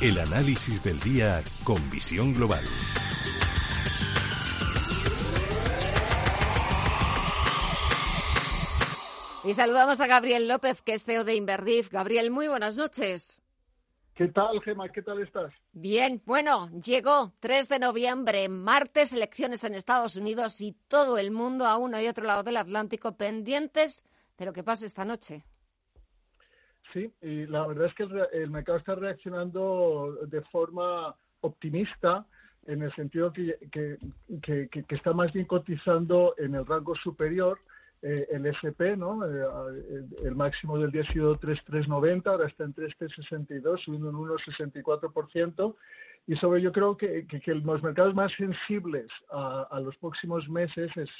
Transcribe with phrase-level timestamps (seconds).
[0.00, 2.64] El análisis del día con visión global.
[9.44, 11.90] Y saludamos a Gabriel López, que es CEO de Inverdif.
[11.90, 13.42] Gabriel, muy buenas noches.
[14.14, 14.88] ¿Qué tal, Gema?
[14.88, 15.52] ¿Qué tal estás?
[15.72, 21.66] Bien, bueno, llegó 3 de noviembre, martes, elecciones en Estados Unidos y todo el mundo
[21.66, 24.02] a uno y otro lado del Atlántico pendientes
[24.38, 25.44] de lo que pase esta noche.
[26.92, 32.26] Sí, y la verdad es que el, mercado está reaccionando de forma optimista
[32.66, 37.58] en el sentido que, que, que, está más bien cotizando en el rango superior
[38.02, 39.24] eh, el SP, ¿no?
[39.24, 45.76] Eh, el máximo del día ha sido 3,390, ahora está en 3,362, subiendo un 1,64%.
[46.26, 50.94] Y sobre yo creo que, que, los mercados más sensibles a, a, los próximos meses
[50.96, 51.10] es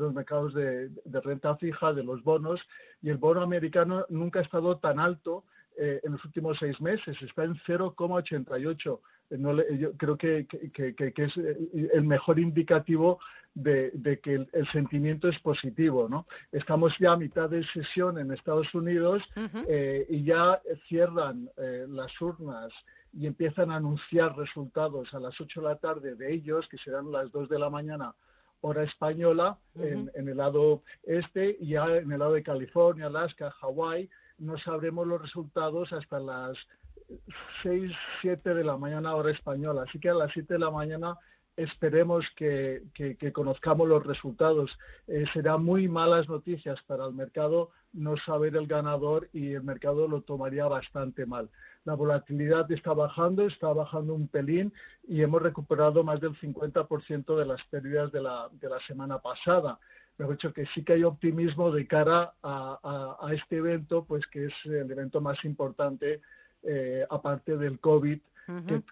[0.00, 2.60] los mercados de, renta fija, de los bonos,
[3.02, 5.44] y el bono americano nunca ha estado tan alto
[5.76, 9.00] eh, en los últimos seis meses, está en 0,88.
[9.30, 13.20] No yo creo que, que, que, es el mejor indicativo
[13.54, 16.08] de, que el, sentimiento es positivo.
[16.08, 16.26] ¿no?
[16.52, 19.22] Estamos ya a mitad de sesión en Estados Unidos
[19.68, 22.72] eh, y ya cierran eh, las urnas
[23.12, 27.10] y empiezan a anunciar resultados a las 8 de la tarde de ellos, que serán
[27.10, 28.14] las 2 de la mañana
[28.62, 33.50] hora española en, en, el lado este y ya en el lado de California, Alaska,
[33.52, 36.58] Hawái, no sabremos los resultados hasta las
[37.62, 39.84] 6, 7 de la mañana hora española.
[39.86, 41.16] Así que a las 7 de la mañana
[41.56, 42.82] esperemos que,
[43.32, 44.78] conozcamos los resultados.
[45.06, 50.06] Eh, será muy malas noticias para el mercado no saber el ganador y el mercado
[50.06, 51.50] lo tomaría bastante mal.
[51.84, 54.72] La volatilidad está bajando, está bajando un pelín
[55.06, 59.78] y hemos recuperado más del 50% de las pérdidas de la, de la semana pasada.
[60.18, 64.54] Mejor dicho, que sí que hay optimismo de cara a, este evento, pues que es
[64.66, 66.20] el evento más importante
[66.62, 68.18] eh, aparte del COVID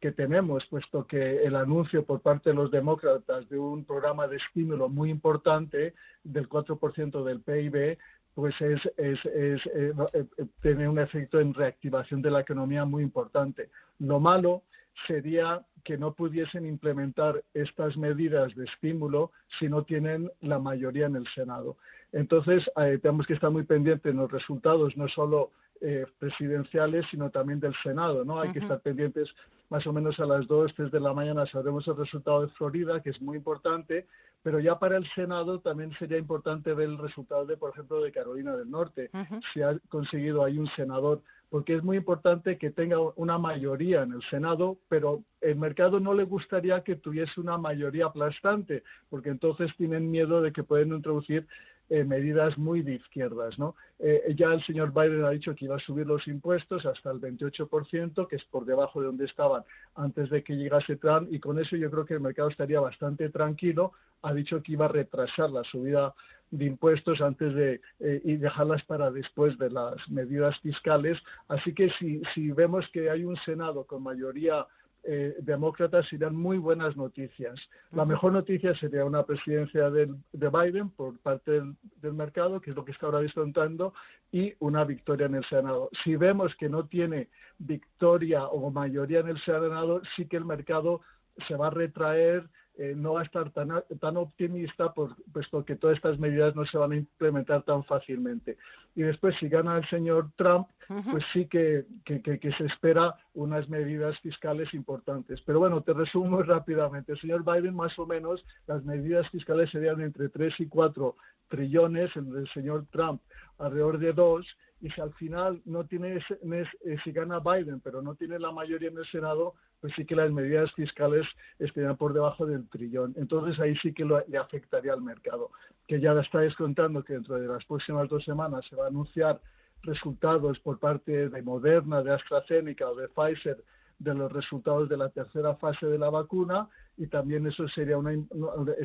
[0.00, 4.36] que, tenemos, puesto que el anuncio por parte de los demócratas de un programa de
[4.36, 7.96] estímulo muy importante del 4% del PIB,
[8.34, 10.24] pues es, es, es eh, eh,
[10.60, 13.70] tiene un efecto en reactivación de la economía muy importante.
[14.00, 14.62] Lo malo
[15.06, 21.16] sería que no pudiesen implementar estas medidas de estímulo si no tienen la mayoría en
[21.16, 21.76] el Senado.
[22.12, 25.50] Entonces, eh, tenemos que estar muy pendientes de los resultados, no solo
[25.86, 28.40] eh, presidenciales, sino también del Senado, ¿no?
[28.40, 29.34] Hay que estar pendientes
[29.68, 33.02] más o menos a las 2, 3 de la mañana sabremos el resultado de Florida,
[33.02, 34.06] que es muy importante,
[34.42, 38.12] pero ya para el Senado también sería importante ver el resultado de, por ejemplo, de
[38.12, 39.10] Carolina del Norte,
[39.52, 41.20] si ha conseguido ahí un senador,
[41.54, 46.12] porque es muy importante que tenga una mayoría en el Senado, pero el mercado no
[46.12, 51.46] le gustaría que tuviese una mayoría aplastante, porque entonces tienen miedo de que pueden introducir
[51.90, 53.56] eh, medidas muy de izquierdas.
[53.56, 53.76] ¿no?
[54.00, 57.20] Eh, ya el señor Biden ha dicho que iba a subir los impuestos hasta el
[57.20, 59.62] 28%, que es por debajo de donde estaban
[59.94, 63.28] antes de que llegase Trump, y con eso yo creo que el mercado estaría bastante
[63.28, 63.92] tranquilo.
[64.22, 66.14] Ha dicho que iba a retrasar la subida
[66.56, 71.18] de impuestos antes de eh, y dejarlas para después de las medidas fiscales.
[71.48, 74.66] Así que si, si vemos que hay un Senado con mayoría
[75.06, 77.60] eh, demócratas serían muy buenas noticias.
[77.92, 81.60] La mejor noticia sería una presidencia de Biden por parte
[82.00, 83.92] del, mercado, que es lo que está ahora descontando,
[84.32, 85.90] y una victoria en el Senado.
[86.02, 87.28] Si vemos que no tiene
[87.58, 91.02] victoria o mayoría en el Senado, sí que el mercado
[91.46, 95.76] se va a retraer, eh, no va a estar tan, tan optimista, por, puesto que
[95.76, 98.56] todas estas medidas no se van a implementar tan fácilmente.
[98.96, 100.68] Y después, si gana el señor Trump,
[101.10, 105.40] pues sí que, que, que, se espera unas medidas fiscales importantes.
[105.42, 107.12] Pero bueno, te resumo rápidamente.
[107.12, 111.16] El señor Biden, más o menos, las medidas fiscales serían entre 3 y 4
[111.48, 113.20] trillones, el del señor Trump
[113.58, 118.14] alrededor de 2, y si al final no tiene, eh, si gana Biden, pero no
[118.16, 119.54] tiene la mayoría en el Senado,
[119.84, 121.26] pues sí que las medidas fiscales
[121.58, 123.12] estarían por debajo del trillón.
[123.18, 125.50] Entonces ahí sí que le afectaría al mercado,
[125.86, 129.42] que ya está descontando que dentro de las próximas dos semanas se va a anunciar
[129.82, 133.62] resultados por parte de Moderna, de AstraZeneca o de Pfizer
[133.98, 136.66] de los resultados de la tercera fase de la vacuna
[136.96, 138.12] y también eso sería, una,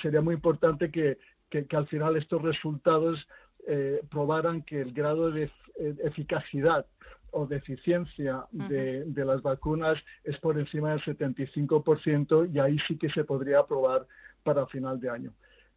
[0.00, 1.18] sería muy importante que,
[1.50, 3.28] que, al final estos resultados
[3.68, 5.50] eh, probaran que el grado de
[6.02, 6.86] eficacidad
[7.36, 13.10] o deficiencia de, de, las vacunas es por encima del 75% y ahí sí que
[13.10, 14.06] se podría aprobar
[14.42, 15.32] para final de año.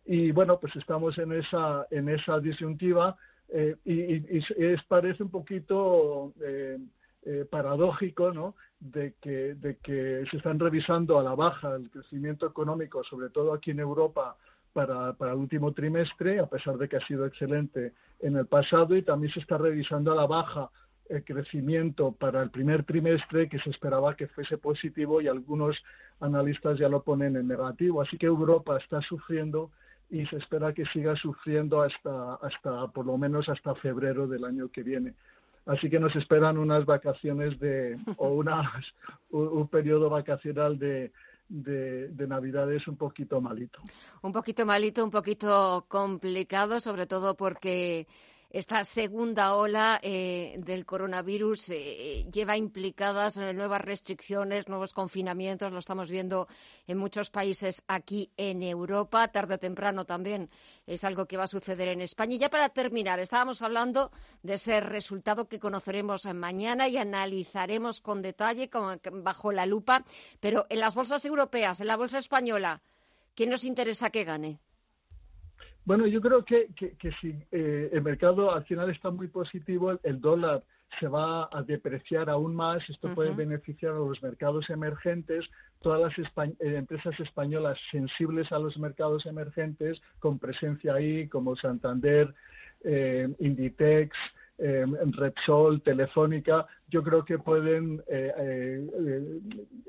[0.05, 3.17] Y bueno, pues estamos en esa, en esa disyuntiva
[3.49, 6.77] eh, y, es, parece un poquito eh,
[7.23, 8.55] eh, paradójico, ¿no?
[8.79, 13.53] De que, de que se están revisando a la baja el crecimiento económico, sobre todo
[13.53, 14.37] aquí en Europa,
[14.71, 18.95] para, para, el último trimestre, a pesar de que ha sido excelente en el pasado,
[18.95, 20.69] y también se está revisando a la baja
[21.09, 25.83] el crecimiento para el primer trimestre, que se esperaba que fuese positivo, y algunos
[26.19, 28.01] analistas ya lo ponen en negativo.
[28.01, 29.71] Así que Europa está sufriendo
[30.09, 34.69] y se espera que siga sufriendo hasta, hasta por lo menos hasta febrero del año
[34.69, 35.13] que viene.
[35.65, 38.67] Así que nos esperan unas vacaciones de, o unas,
[39.31, 41.11] un, periodo vacacional de,
[41.47, 43.79] de, de, Navidades un poquito malito.
[44.21, 48.07] Un poquito malito, un poquito complicado, sobre todo porque
[48.49, 55.71] esta segunda ola eh, del coronavirus eh, lleva implicadas nuevas restricciones, nuevos confinamientos.
[55.71, 56.47] Lo estamos viendo
[56.87, 59.27] en muchos países aquí en Europa.
[59.27, 60.49] Tarde o temprano también
[60.87, 62.35] es algo que va a suceder en España.
[62.35, 64.11] Y ya para terminar, estábamos hablando
[64.41, 68.67] de ese resultado que conoceremos mañana y analizaremos con detalle
[69.11, 70.03] bajo la lupa.
[70.39, 72.81] Pero en las bolsas europeas, en la bolsa española,
[73.35, 74.59] ¿quién nos interesa que gane?
[75.89, 80.21] Bueno, yo creo que, que, si eh, el mercado al final está muy positivo, el,
[80.21, 80.63] dólar
[80.99, 85.49] se va a depreciar aún más, esto puede beneficiar a los mercados emergentes,
[85.81, 92.35] todas las eh, empresas españolas sensibles a los mercados emergentes, con presencia ahí, como Santander,
[92.83, 94.15] eh, Inditex,
[94.59, 98.87] eh, Repsol, Telefónica, yo creo que pueden eh, eh,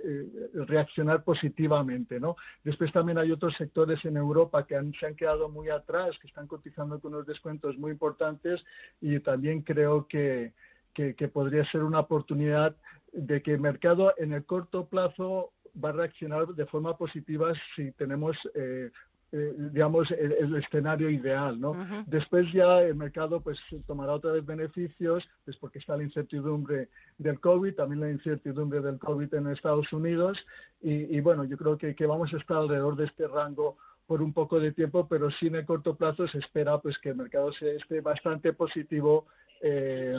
[0.05, 0.20] eh,
[0.67, 2.21] reaccionar positivamente.
[2.21, 2.37] ¿no?
[2.65, 6.47] Después también hay otros sectores en Europa que se han quedado muy atrás, que están
[6.47, 8.65] cotizando con unos descuentos muy importantes
[9.01, 10.53] y también creo que,
[10.95, 12.77] que, que podría ser una oportunidad
[13.13, 15.53] de que el mercado en el corto plazo
[15.83, 18.91] va a reaccionar de forma positiva si tenemos eh,
[19.33, 21.77] eh, digamos, el, escenario ideal, ¿no?
[22.07, 26.89] Después ya el mercado pues tomará otra vez beneficios, pues porque está la incertidumbre
[27.19, 30.45] del COVID, también la incertidumbre del COVID en Estados Unidos.
[30.83, 33.77] Y, bueno, yo creo que, que vamos a estar alrededor de este rango
[34.11, 37.11] por un poco de tiempo, pero sí en el corto plazo se espera pues que
[37.11, 39.27] el mercado se, esté bastante positivo
[39.63, 40.17] eh,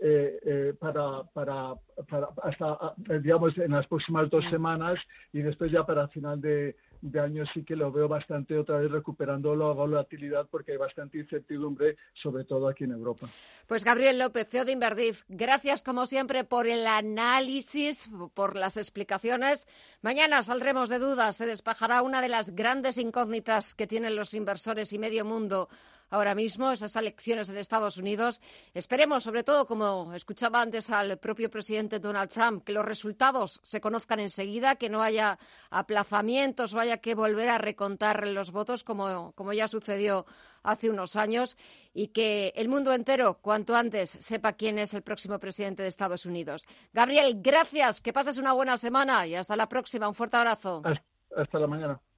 [0.00, 1.74] eh, eh, para, para,
[2.08, 5.00] para, hasta digamos en las próximas dos semanas
[5.32, 8.90] y después ya para final de, de año sí que lo veo bastante otra vez
[8.90, 13.28] recuperando la volatilidad porque hay bastante incertidumbre, sobre todo aquí en Europa.
[13.66, 19.66] Pues Gabriel López, CEO de Inverdif, gracias como siempre por el análisis, por las explicaciones.
[20.02, 24.92] Mañana saldremos de dudas, se despejará una de las grandes incógnitas que tienen los inversores
[24.92, 25.68] y medio mundo
[26.10, 28.40] ahora mismo, esas elecciones en Estados Unidos.
[28.74, 33.80] Esperemos, sobre todo, como escuchaba antes al propio presidente Donald Trump, que los resultados se
[33.80, 35.38] conozcan enseguida, que no haya
[35.70, 40.26] aplazamientos o haya que volver a recontar los votos como, como ya sucedió
[40.62, 41.56] hace unos años
[41.92, 46.26] y que el mundo entero, cuanto antes, sepa quién es el próximo presidente de Estados
[46.26, 46.66] Unidos.
[46.92, 50.08] Gabriel, gracias, que pases una buena semana y hasta la próxima.
[50.08, 50.82] Un fuerte abrazo.
[51.36, 52.00] Hasta la mañana.